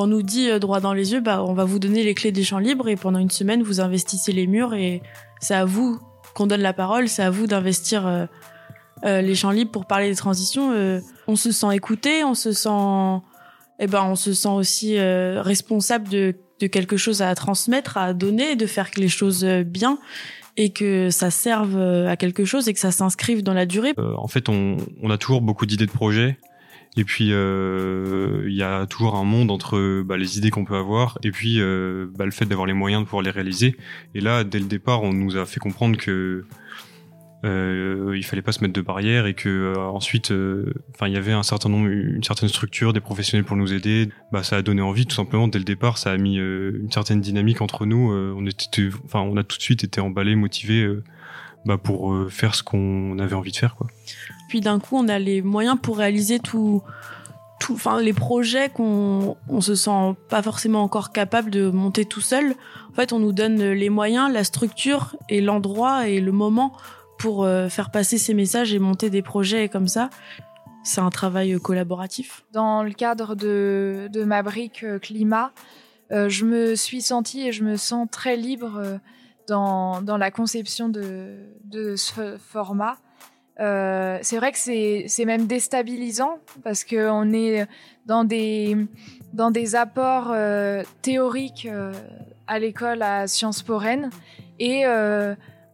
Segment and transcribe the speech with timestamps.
[0.00, 2.42] on nous dit droit dans les yeux, bah, on va vous donner les clés des
[2.42, 5.02] champs libres et pendant une semaine, vous investissez les murs et
[5.40, 6.00] c'est à vous
[6.34, 8.28] qu'on donne la parole, c'est à vous d'investir
[9.02, 10.72] les champs libres pour parler des transitions.
[11.26, 13.22] on se sent écouté, on se sent,
[13.78, 18.56] eh ben, on se sent aussi responsable de, de quelque chose à transmettre, à donner,
[18.56, 19.98] de faire les choses bien
[20.56, 23.94] et que ça serve à quelque chose et que ça s'inscrive dans la durée.
[23.98, 26.38] en fait, on, on a toujours beaucoup d'idées de projets
[26.96, 30.76] et puis euh, il y a toujours un monde entre bah, les idées qu'on peut
[30.76, 33.76] avoir et puis euh, bah, le fait d'avoir les moyens de pouvoir les réaliser.
[34.14, 36.44] Et là, dès le départ, on nous a fait comprendre que
[37.42, 41.14] euh, il fallait pas se mettre de barrières et que euh, ensuite, euh, enfin, il
[41.14, 44.10] y avait un certain nombre, une certaine structure, des professionnels pour nous aider.
[44.32, 45.48] Bah, ça a donné envie, tout simplement.
[45.48, 48.12] Dès le départ, ça a mis une certaine dynamique entre nous.
[48.12, 50.86] on était, enfin, on a tout de suite été emballés, motivés.
[51.66, 53.86] Bah, pour faire ce qu'on avait envie de faire quoi.
[54.48, 56.82] Puis d'un coup, on a les moyens pour réaliser tout,
[57.60, 62.20] tout, enfin les projets qu'on on se sent pas forcément encore capable de monter tout
[62.20, 62.54] seul.
[62.90, 66.72] En fait, on nous donne les moyens, la structure et l'endroit et le moment
[67.18, 70.10] pour euh, faire passer ces messages et monter des projets comme ça.
[70.82, 72.44] C'est un travail collaboratif.
[72.52, 75.52] Dans le cadre de, de ma brique euh, climat,
[76.10, 78.98] euh, je me suis sentie et je me sens très libre
[79.50, 82.96] dans, la conception de, ce format.
[83.58, 87.66] Euh, c'est vrai que c'est même déstabilisant parce qu'on est
[88.06, 88.76] dans des,
[89.34, 91.92] dans des apports euh, théoriques euh,
[92.46, 94.08] à l'école à Sciences Po Rennes
[94.58, 94.84] et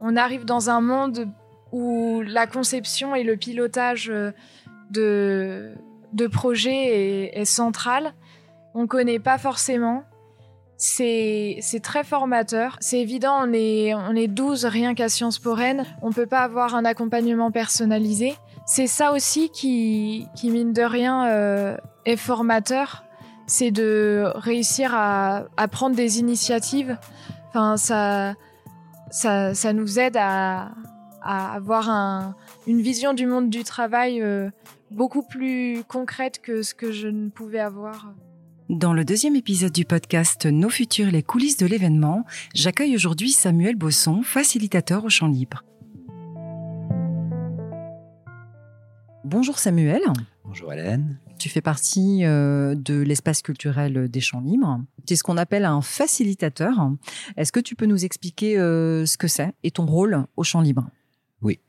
[0.00, 1.28] on arrive dans un monde
[1.72, 4.12] où la conception et le pilotage
[4.90, 5.74] de,
[6.12, 8.14] de projets est, est central.
[8.74, 10.05] On connaît pas forcément
[10.77, 12.77] c'est très formateur.
[12.81, 15.85] C'est évident, on est, on est 12 rien qu'à Sciences Po Rennes.
[16.03, 18.35] On peut pas avoir un accompagnement personnalisé.
[18.67, 23.05] C'est ça aussi qui, qui mine de rien, euh, est formateur.
[23.47, 26.98] C'est de réussir à, à, prendre des initiatives.
[27.48, 28.35] Enfin, ça,
[29.11, 30.73] ça, ça nous aide à,
[31.23, 32.35] à avoir un,
[32.67, 34.51] une vision du monde du travail euh,
[34.91, 38.13] beaucoup plus concrète que ce que je ne pouvais avoir.
[38.68, 43.77] Dans le deuxième épisode du podcast Nos futurs, les coulisses de l'événement, j'accueille aujourd'hui Samuel
[43.77, 45.62] Bosson, facilitateur au Champ Libre.
[49.22, 50.00] Bonjour Samuel.
[50.44, 51.20] Bonjour Hélène.
[51.38, 54.80] Tu fais partie euh, de l'espace culturel des Champs Libres.
[55.06, 56.90] Tu es ce qu'on appelle un facilitateur.
[57.36, 60.60] Est-ce que tu peux nous expliquer euh, ce que c'est et ton rôle au Champ
[60.60, 60.90] Libre?
[61.40, 61.60] Oui.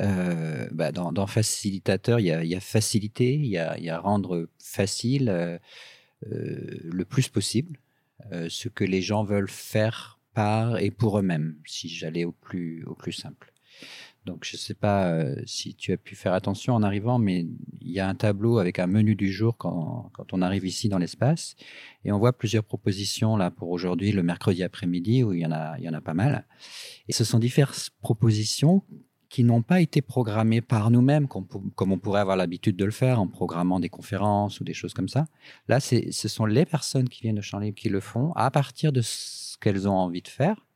[0.00, 5.60] Euh, bah, dans, facilitateur, il y a, faciliter, il y a, rendre facile.
[6.30, 7.78] Euh, le plus possible
[8.30, 12.84] euh, ce que les gens veulent faire par et pour eux-mêmes, si j'allais au plus,
[12.84, 13.52] au plus simple.
[14.24, 17.40] Donc, je ne sais pas euh, si tu as pu faire attention en arrivant, mais
[17.80, 20.88] il y a un tableau avec un menu du jour quand, quand on arrive ici
[20.88, 21.56] dans l'espace.
[22.04, 25.50] Et on voit plusieurs propositions là pour aujourd'hui, le mercredi après-midi, où il y, en
[25.50, 26.46] a, il y en a pas mal.
[27.08, 28.84] Et ce sont diverses propositions
[29.32, 31.46] qui n'ont pas été programmés par nous-mêmes, comme,
[31.78, 35.08] on pourrait avoir l'habitude de le faire en programmant des conférences ou des choses comme
[35.08, 35.24] ça.
[35.68, 38.92] Là, ce sont les personnes qui viennent de Champ Libre qui le font à partir
[38.92, 40.66] de ce qu'elles ont envie de faire.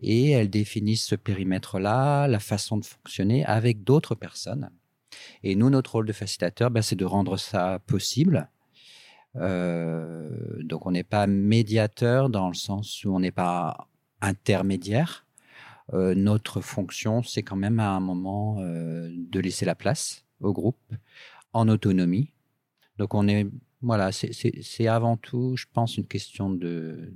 [0.00, 4.70] Et elles définissent ce périmètre-là, la façon de fonctionner avec d'autres personnes.
[5.42, 8.48] Et nous, notre rôle de facilitateur, ben, c'est de rendre ça possible.
[9.36, 10.30] Euh,
[10.62, 13.86] donc, on n'est pas médiateur dans le sens où on n'est pas
[14.22, 15.26] intermédiaire
[15.92, 20.52] euh, notre fonction, c'est quand même à un moment euh, de laisser la place au
[20.52, 20.94] groupe
[21.52, 22.32] en autonomie.
[22.98, 23.46] Donc on est
[23.82, 27.14] voilà, c'est avant tout, je pense, une question de,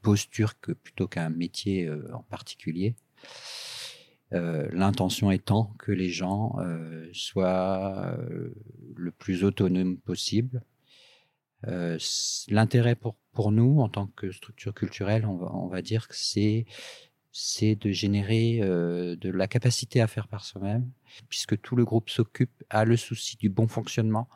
[0.00, 2.94] posture que plutôt qu'un métier euh, en particulier.
[4.30, 6.56] L'intention étant que les gens
[7.14, 8.14] soient
[8.94, 10.62] le plus autonomes possible.
[11.62, 16.66] L'intérêt pour, nous, en tant que structure culturelle, on va dire que c'est
[17.32, 20.90] c'est de générer euh, de la capacité à faire par soi-même,
[21.28, 24.28] puisque tout le groupe s'occupe, a le souci du bon fonctionnement.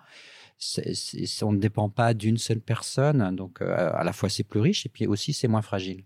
[1.43, 4.87] on ne dépend pas d'une seule personne, donc euh, à la fois c'est plus riche
[4.87, 6.05] et puis aussi c'est moins fragile.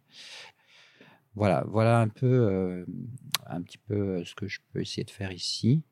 [1.34, 2.86] Voilà, voilà un peu, euh,
[3.46, 5.82] un petit peu ce que je peux essayer de faire ici.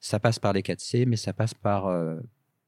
[0.00, 1.92] Ça passe par les 4C, mais ça passe par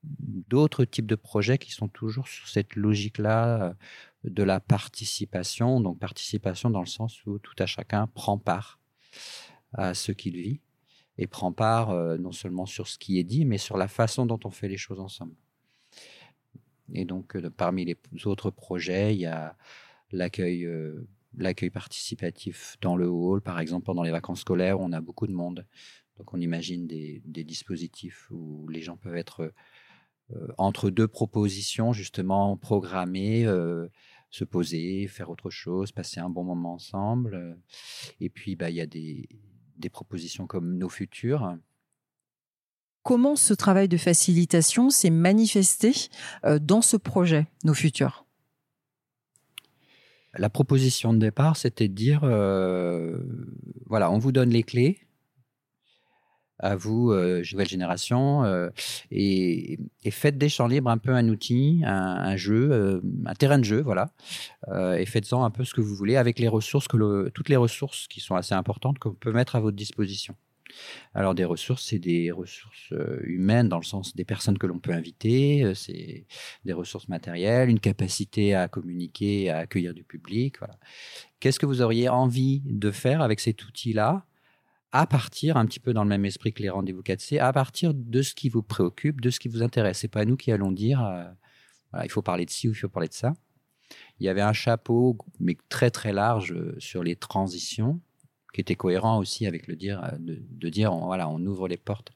[0.03, 3.75] d'autres types de projets qui sont toujours sur cette logique-là
[4.25, 8.81] de la participation, donc participation dans le sens où tout à chacun prend part
[9.75, 10.61] à ce qu'il vit
[11.19, 14.27] et prend part euh, non seulement sur ce qui est dit, mais sur la façon
[14.27, 15.35] dont on fait les choses ensemble.
[16.95, 19.57] Et donc, euh, parmi les autres projets, il y a
[20.13, 21.07] l'accueil euh,
[21.37, 25.27] l'accueil participatif dans le hall, par exemple pendant les vacances scolaires, où on a beaucoup
[25.27, 25.67] de monde.
[26.17, 29.53] Donc, on imagine des dispositifs où les gens peuvent être
[30.59, 33.47] entre deux propositions, justement, programmer,
[34.31, 37.59] se poser, faire autre chose, passer un bon moment ensemble.
[38.21, 39.29] Et puis, bah, il y a des,
[39.77, 41.57] des propositions comme Nos Futurs,
[43.09, 45.95] comment ce travail de facilitation s'est manifesté
[46.45, 48.27] euh, dans ce projet, Nos Futurs
[50.35, 53.19] La proposition de départ, c'était de dire, euh,
[53.87, 55.08] voilà, on vous donne les clés,
[56.59, 58.45] à vous, euh, nouvelle génération,
[59.11, 59.79] et,
[60.11, 64.11] faites des champs libres un peu un outil, un, jeu, un terrain de jeu, voilà,
[64.97, 68.09] et faites-en un peu ce que vous voulez avec les ressources, que toutes les ressources
[68.09, 70.35] qui sont assez importantes qu'on peut mettre à votre disposition.
[71.15, 74.79] Alors des ressources, c'est des ressources euh, humaines dans le sens des personnes que l'on
[74.79, 76.27] peut inviter, euh, c'est
[76.65, 80.57] des ressources matérielles, une capacité à communiquer, à accueillir du public.
[81.41, 84.25] Qu'est-ce que vous auriez envie de faire avec cet outil-là?
[84.93, 87.93] À partir, un petit peu dans le même esprit que les rendez-vous 4C, à partir
[87.95, 89.99] de ce qui vous préoccupe, de ce qui vous intéresse.
[89.99, 91.25] C'est pas nous qui allons dire, euh,
[92.03, 93.35] il faut parler de ci ou il faut parler de ça.
[94.21, 98.01] Il y avait un chapeau, mais très très large, sur les transitions
[98.53, 101.77] qui était cohérent aussi avec le dire, euh, de, dire, on, voilà, on ouvre les
[101.77, 102.13] portes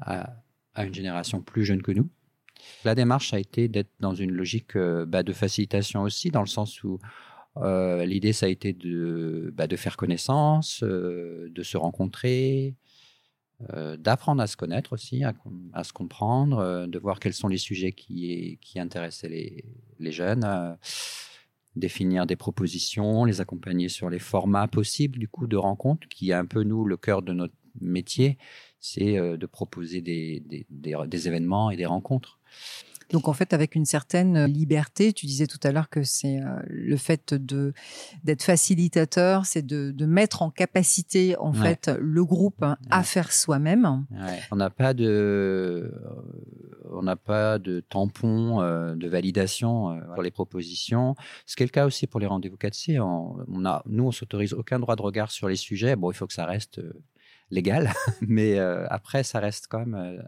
[0.00, 0.34] à,
[0.76, 2.08] une génération plus jeune que nous.
[2.84, 6.46] La démarche a été d'être dans une logique euh, bah, de facilitation aussi, dans le
[6.46, 6.98] sens où
[7.62, 12.74] euh, l'idée, ça a été de, bah, faire connaissance, de se rencontrer,
[13.98, 18.58] d'apprendre à se connaître aussi, à, se comprendre, de voir quels sont les sujets qui,
[18.62, 19.28] qui intéressaient
[19.98, 20.76] les, jeunes
[21.76, 26.34] définir des propositions, les accompagner sur les formats possibles du coup de rencontres, qui est
[26.34, 28.38] un peu nous le cœur de notre métier,
[28.80, 30.42] c'est euh, de proposer des,
[31.26, 32.38] événements et des rencontres.
[33.10, 36.60] Donc en fait, avec une certaine liberté, tu disais tout à l'heure que c'est euh,
[36.66, 37.72] le fait de
[38.22, 44.04] d'être facilitateur, c'est de, de, mettre en capacité en fait le groupe à faire soi-même.
[44.50, 45.92] On n'a pas de
[46.90, 51.16] on n'a pas de tampon euh, de validation euh, pour les propositions.
[51.46, 53.00] Ce qui est le cas aussi pour les rendez-vous 4C.
[53.00, 55.96] On, a, nous, on s'autorise aucun droit de regard sur les sujets.
[55.96, 56.80] Bon, il faut que ça reste
[57.50, 60.22] légal, mais après, ça reste quand même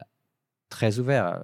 [0.69, 1.43] très ouvert.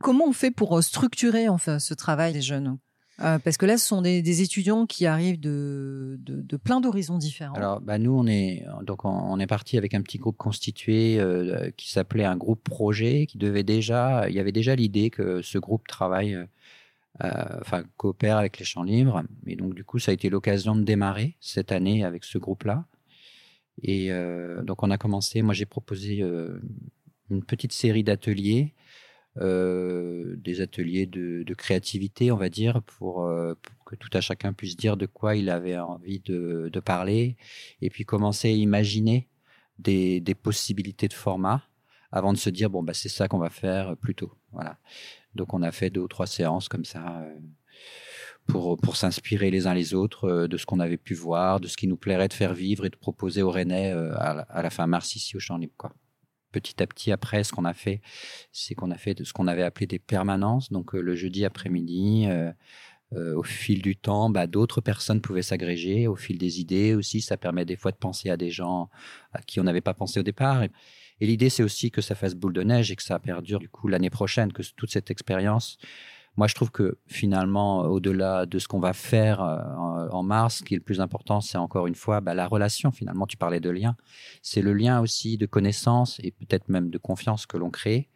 [0.00, 2.78] Comment on fait pour euh, structurer enfin ce travail des jeunes
[3.22, 7.54] euh, parce que là, ce sont des, étudiants qui arrivent de, de, plein d'horizons différents.
[7.54, 11.70] Alors, bah nous, on est donc on, est parti avec un petit groupe constitué euh,
[11.78, 15.56] qui s'appelait un groupe projet, qui devait déjà, il y avait déjà l'idée que ce
[15.56, 16.36] groupe travaille,
[17.18, 19.22] enfin coopère avec les champs libres.
[19.46, 22.84] Et donc, du coup, ça a été l'occasion de démarrer cette année avec ce groupe-là.
[23.82, 24.10] Et
[24.62, 25.40] donc, on a commencé.
[25.40, 26.22] Moi, j'ai proposé
[27.30, 28.74] une petite série d'ateliers
[29.38, 34.76] des ateliers de, créativité, on va dire, pour, euh, pour, que tout à chacun puisse
[34.76, 37.36] dire de quoi il avait envie de, de parler,
[37.82, 39.28] et puis commencer à imaginer
[39.78, 41.62] des, des, possibilités de format
[42.12, 44.32] avant de se dire bon bah c'est ça qu'on va faire plus tôt.
[44.52, 44.78] Voilà.
[45.34, 47.20] Donc on a fait deux ou trois séances comme ça.
[47.22, 47.38] Euh,
[48.46, 51.76] pour, pour s'inspirer les uns les autres de ce qu'on avait pu voir, de ce
[51.76, 54.70] qui nous plairait de faire vivre et de proposer aux Rennais à, la, à la
[54.70, 55.74] fin mars ici au Champ Libre.
[55.76, 55.92] Quoi
[56.60, 58.00] petit à petit après, ce qu'on a fait,
[58.52, 60.72] c'est qu'on a fait ce qu'on avait appelé des permanences.
[60.72, 62.50] Donc euh, le jeudi après-midi, euh,
[63.12, 66.06] euh, au fil du temps, bah, d'autres personnes pouvaient s'agréger.
[66.06, 68.88] Au fil des idées aussi, ça permet des fois de penser à des gens
[69.32, 70.62] à qui on n'avait pas pensé au départ.
[70.62, 70.70] Et,
[71.20, 73.68] et l'idée, c'est aussi que ça fasse boule de neige et que ça perdure du
[73.68, 75.78] coup l'année prochaine, que toute cette expérience
[76.36, 80.62] moi, je trouve que finalement, au-delà de ce qu'on va faire euh, en, mars, ce
[80.62, 82.92] qui est le plus important, c'est encore une fois bah, la relation.
[82.92, 83.96] Finalement, tu parlais de lien.
[84.42, 88.08] C'est le lien aussi de connaissance et peut-être même de confiance que l'on crée.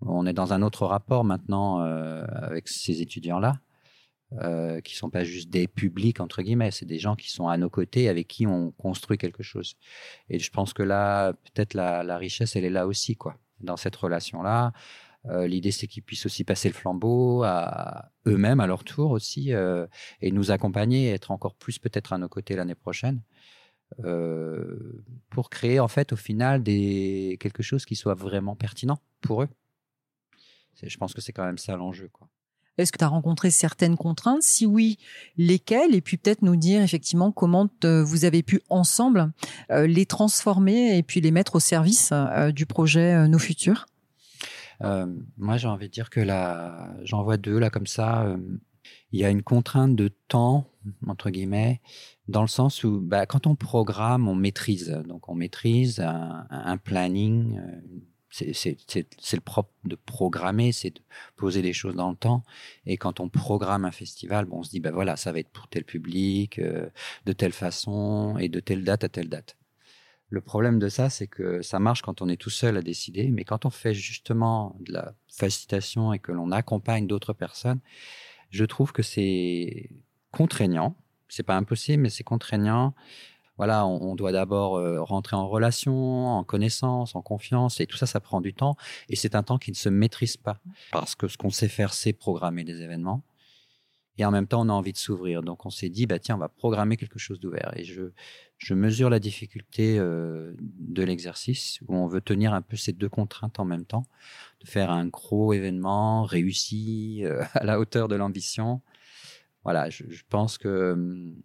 [0.00, 3.60] On est dans un autre rapport maintenant euh, avec ces étudiants-là,
[4.40, 7.58] euh, qui sont pas juste des publics entre guillemets, c'est des gens qui sont à
[7.58, 9.76] nos côtés, avec qui on construit quelque chose.
[10.30, 13.76] Et je pense que là, peut-être la, la richesse, elle est là aussi, quoi, dans
[13.76, 14.72] cette relation-là.
[15.26, 19.52] Euh, l'idée, c'est qu'ils puissent aussi passer le flambeau à eux-mêmes à leur tour aussi
[19.52, 19.86] euh,
[20.20, 23.20] et nous accompagner, être encore plus peut-être à nos côtés l'année prochaine
[24.04, 29.48] euh, pour créer en fait au final quelque chose qui soit vraiment pertinent pour eux.
[30.82, 32.08] Je pense que c'est quand même ça l'enjeu.
[32.78, 34.42] Est-ce que tu as rencontré certaines contraintes?
[34.42, 34.96] Si oui,
[35.36, 35.94] lesquelles?
[35.94, 39.32] Et puis peut-être nous dire effectivement comment vous avez pu ensemble
[39.68, 42.14] les transformer et puis les mettre au service
[42.54, 43.84] du projet Nos Futurs?
[44.80, 48.24] Moi, j'ai envie de dire que là, j'en vois deux là comme ça.
[48.24, 48.38] Euh,
[49.12, 50.66] il y a une contrainte de temps
[51.06, 51.80] entre guillemets,
[52.28, 54.90] dans le sens où bah, quand on programme, on maîtrise.
[55.06, 57.58] Donc on maîtrise un, planning.
[57.58, 57.80] Euh,
[58.30, 61.00] c'est le propre de programmer, c'est de
[61.36, 62.44] poser des choses dans le temps.
[62.86, 65.50] Et quand on programme un festival, bon, on se dit, ben voilà, ça va être
[65.50, 69.56] pour tel public, de telle façon et de telle date à telle date.
[70.30, 73.30] Le problème de ça, c'est que ça marche quand on est tout seul à décider,
[73.30, 77.80] mais quand on fait justement de la facilitation et que l'on accompagne d'autres personnes,
[78.50, 79.90] je trouve que c'est
[80.30, 80.94] contraignant.
[81.28, 82.94] C'est pas impossible, mais c'est contraignant.
[83.56, 88.06] Voilà, on, doit d'abord euh, rentrer en relation, en connaissance, en confiance, et tout ça,
[88.06, 88.76] ça prend du temps.
[89.08, 90.60] Et c'est un temps qui ne se maîtrise pas,
[90.92, 93.22] parce que ce qu'on sait faire, c'est programmer des événements
[94.18, 95.42] et en même temps on a envie de s'ouvrir.
[95.42, 98.12] Donc on s'est dit bah tiens on va programmer quelque chose d'ouvert et je
[98.60, 103.08] je mesure la difficulté euh, de l'exercice où on veut tenir un peu ces deux
[103.08, 104.04] contraintes en même temps,
[104.60, 108.82] de faire un gros événement réussi euh, à la hauteur de l'ambition.
[109.64, 111.42] Voilà, je, pense que hum,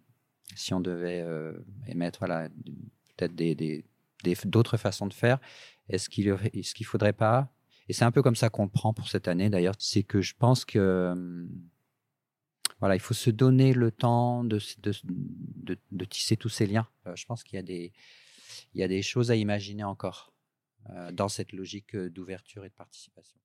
[0.54, 1.54] si on devait euh,
[1.88, 2.48] émettre voilà
[3.16, 3.84] peut-être des
[4.44, 5.38] d'autres façons de faire,
[5.88, 7.48] est-ce qu'il est-ce qu'il faudrait pas?
[7.88, 10.20] Et c'est un peu comme ça qu'on le prend pour cette année d'ailleurs, c'est que
[10.20, 11.48] je pense que hum,
[12.80, 14.58] voilà, il faut se donner le temps de,
[16.04, 16.86] tisser tous ces liens.
[17.06, 17.92] Euh, je pense qu'il y, a des,
[18.74, 20.32] il y a des choses à imaginer encore
[20.90, 23.38] euh, dans cette logique euh, d'ouverture et de participation.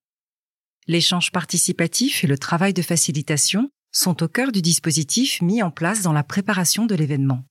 [0.88, 6.02] L'échange participatif et le travail de facilitation sont au cœur du dispositif mis en place
[6.02, 7.46] dans la préparation de l'événement.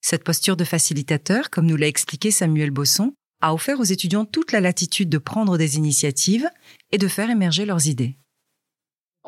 [0.00, 4.52] Cette posture de facilitateur, comme nous l'a expliqué Samuel Bosson, a offert aux étudiants toute
[4.52, 6.48] la latitude de prendre des initiatives
[6.92, 8.16] et de faire émerger leurs idées.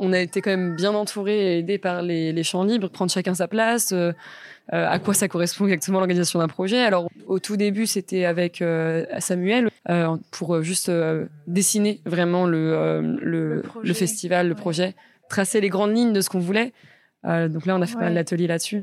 [0.04, 3.34] On a été quand même bien entouré et aidé par les, champs libres, prendre chacun
[3.34, 4.12] sa place, euh,
[4.72, 6.82] euh, à quoi ça correspond exactement l'organisation d'un projet.
[6.82, 9.70] Alors au tout début, c'était avec euh, Samuel
[10.32, 10.90] pour juste
[11.46, 14.96] dessiner vraiment le, le, festival, le projet,
[15.28, 16.72] tracer les grandes lignes de ce qu'on voulait.
[17.24, 18.82] donc là, on a fait pas mal d'ateliers là-dessus.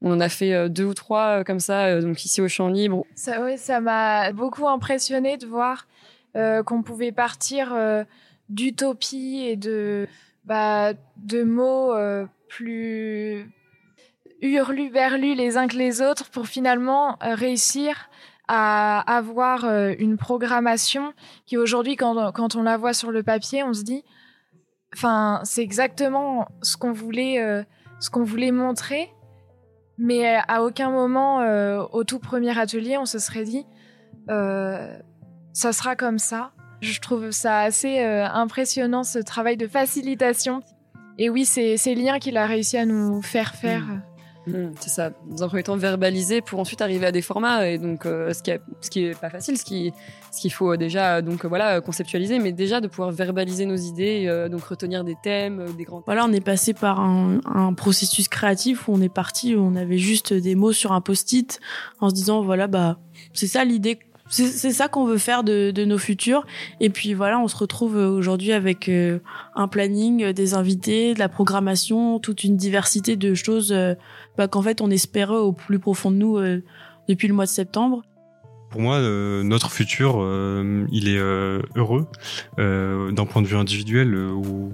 [0.00, 3.04] On en a fait deux ou trois comme ça, donc ici au champ libre.
[3.14, 5.86] Ça, ouais, ça m'a beaucoup impressionné de voir
[6.64, 7.76] qu'on pouvait partir
[8.48, 10.06] d'utopie et de
[10.46, 13.52] bah, de mots euh, plus
[14.40, 18.08] hurluberlus les uns que les autres pour finalement euh, réussir
[18.46, 21.12] à avoir euh, une programmation
[21.46, 24.04] qui aujourd'hui, quand, quand, on la voit sur le papier, on se dit,
[24.94, 27.64] enfin, c'est exactement ce qu'on voulait,
[27.98, 29.10] ce qu'on voulait montrer,
[29.98, 31.38] mais à aucun moment,
[31.92, 33.66] au tout premier atelier, on se serait dit,
[34.28, 36.52] ça sera comme ça.
[36.80, 40.60] Je trouve ça assez euh, impressionnant ce travail de facilitation.
[41.18, 43.82] Et oui, c'est ces liens qu'il a réussi à nous faire faire.
[43.82, 44.02] Mm.
[44.46, 47.78] Mm, c'est ça, dans un premier temps verbaliser pour ensuite arriver à des formats et
[47.78, 49.92] donc euh, ce qui est ce qui est pas facile, ce qui
[50.30, 54.48] ce qu'il faut déjà donc voilà conceptualiser, mais déjà de pouvoir verbaliser nos idées, euh,
[54.48, 56.02] donc retenir des thèmes, des grands.
[56.06, 59.74] Voilà, on est passé par un, un, processus créatif où on est parti, où on
[59.74, 61.58] avait juste des mots sur un post-it
[61.98, 62.98] en se disant voilà bah
[63.32, 66.46] c'est ça l'idée c'est ça qu'on veut faire de, nos futurs.
[66.80, 69.18] Et puis voilà, on se retrouve aujourd'hui avec euh,
[69.54, 73.94] un planning, euh, des invités, de la programmation, toute une diversité de choses euh,
[74.36, 76.38] bah, qu'en fait on espérait au plus profond de nous
[77.08, 78.02] depuis le mois de septembre.
[78.70, 80.16] Pour moi, notre futur,
[80.90, 82.06] il est heureux
[82.58, 84.72] d'un point de vue individuel où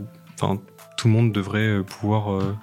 [0.97, 2.57] tout le monde devrait pouvoir euh,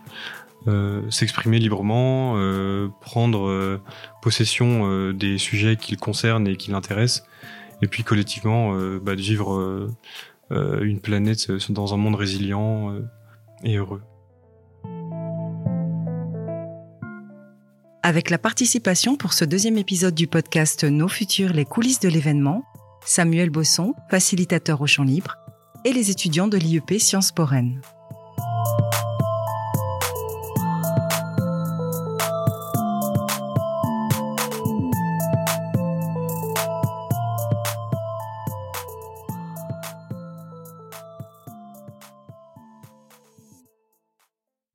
[1.10, 3.82] s'exprimer librement, euh, prendre euh,
[4.22, 7.26] possession des sujets qui le concernent et qui l'intéressent,
[7.82, 9.90] et puis collectivement bah, de vivre
[10.52, 12.94] une planète dans un monde résilient
[13.64, 14.02] et heureux.
[18.02, 22.64] Avec la participation pour ce deuxième épisode du podcast Nos futurs, les coulisses de l'événement,
[23.06, 25.36] Samuel Bosson, facilitateur au champ libre,
[25.86, 27.46] et les étudiants de l'IEP Sciences Po